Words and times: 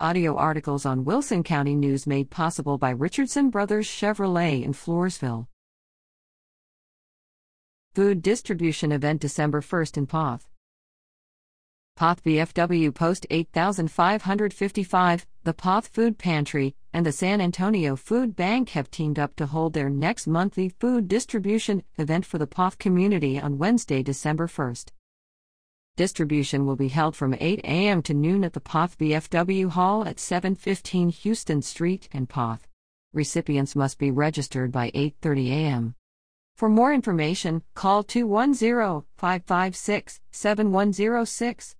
Audio 0.00 0.34
articles 0.34 0.84
on 0.84 1.04
Wilson 1.04 1.44
County 1.44 1.76
News 1.76 2.04
made 2.04 2.28
possible 2.28 2.78
by 2.78 2.90
Richardson 2.90 3.48
Brothers 3.48 3.86
Chevrolet 3.86 4.64
in 4.64 4.72
Floresville. 4.72 5.46
Food 7.94 8.20
Distribution 8.20 8.90
Event 8.90 9.20
December 9.20 9.60
1st 9.60 9.96
in 9.98 10.06
Poth. 10.08 10.48
Poth 11.94 12.24
VFW 12.24 12.92
Post 12.92 13.24
8555, 13.30 15.26
the 15.44 15.54
Poth 15.54 15.86
Food 15.86 16.18
Pantry, 16.18 16.74
and 16.92 17.06
the 17.06 17.12
San 17.12 17.40
Antonio 17.40 17.94
Food 17.94 18.34
Bank 18.34 18.70
have 18.70 18.90
teamed 18.90 19.20
up 19.20 19.36
to 19.36 19.46
hold 19.46 19.74
their 19.74 19.88
next 19.88 20.26
monthly 20.26 20.70
food 20.70 21.06
distribution 21.06 21.84
event 21.98 22.26
for 22.26 22.38
the 22.38 22.48
Poth 22.48 22.78
community 22.78 23.38
on 23.38 23.58
Wednesday, 23.58 24.02
December 24.02 24.48
1st. 24.48 24.90
Distribution 25.96 26.66
will 26.66 26.74
be 26.74 26.88
held 26.88 27.14
from 27.14 27.36
8 27.38 27.60
a.m. 27.60 28.02
to 28.02 28.14
noon 28.14 28.42
at 28.42 28.52
the 28.52 28.60
Poth 28.60 28.98
VFW 28.98 29.68
Hall 29.68 30.04
at 30.04 30.18
715 30.18 31.10
Houston 31.10 31.62
Street 31.62 32.08
in 32.10 32.26
Poth. 32.26 32.66
Recipients 33.12 33.76
must 33.76 33.96
be 33.96 34.10
registered 34.10 34.72
by 34.72 34.90
8:30 34.90 35.50
a.m. 35.50 35.94
For 36.56 36.68
more 36.68 36.92
information, 36.92 37.62
call 37.74 38.02
210 38.02 39.04
556 39.16 40.20
7106. 40.32 41.76